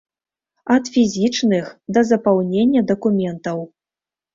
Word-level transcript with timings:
Ад 0.75 0.83
фізічных, 0.95 1.69
да 1.97 2.05
запаўнення 2.15 2.87
дакументаў. 2.97 3.59